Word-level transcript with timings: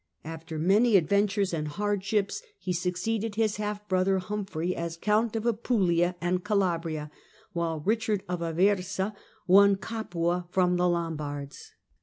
After 0.23 0.57
many 0.57 0.97
adventures 0.97 1.53
and 1.53 1.67
hardships, 1.67 2.41
he 2.57 2.73
succeeded 2.73 3.35
his 3.35 3.57
half 3.57 3.87
brother 3.87 4.17
Humphrey 4.17 4.75
as 4.75 4.97
Count 4.97 5.35
of 5.35 5.45
Apulia 5.45 6.15
and 6.19 6.43
Calabria, 6.43 7.11
while 7.53 7.79
Kichard 7.79 8.21
of 8.27 8.39
Aversa 8.41 9.13
won 9.45 9.75
Capua 9.75 10.47
from 10.49 10.77
the 10.77 10.89
Lombards. 10.89 11.73